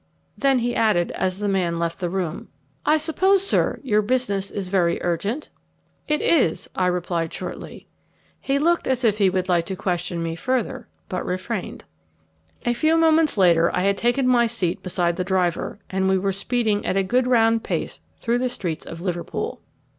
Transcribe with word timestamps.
Then 0.35 0.57
he 0.57 0.75
added, 0.75 1.11
as 1.11 1.37
the 1.37 1.47
man 1.47 1.77
left 1.77 1.99
the 1.99 2.09
room, 2.09 2.47
"I 2.87 2.97
suppose, 2.97 3.45
sir, 3.45 3.79
your 3.83 4.01
business 4.01 4.49
is 4.49 4.67
very 4.67 4.97
urgent?" 5.03 5.51
"It 6.07 6.21
is," 6.23 6.67
I 6.75 6.87
replied 6.87 7.31
shortly. 7.31 7.85
He 8.39 8.57
looked 8.57 8.87
as 8.87 9.03
if 9.03 9.19
he 9.19 9.29
would 9.29 9.47
like 9.47 9.67
to 9.67 9.75
question 9.75 10.23
me 10.23 10.35
further, 10.35 10.87
but 11.07 11.23
refrained. 11.23 11.83
A 12.65 12.73
few 12.73 12.97
moments 12.97 13.37
later 13.37 13.69
I 13.75 13.81
had 13.81 13.95
taken 13.95 14.27
my 14.27 14.47
seat 14.47 14.81
beside 14.81 15.17
the 15.17 15.23
driver, 15.23 15.77
and 15.87 16.09
we 16.09 16.17
were 16.17 16.31
speeding 16.31 16.83
at 16.83 16.97
a 16.97 17.03
good 17.03 17.27
round 17.27 17.63
pace 17.63 18.01
through 18.17 18.39
the 18.39 18.49
streets 18.49 18.87
of 18.87 19.01
Liverpool. 19.01 19.61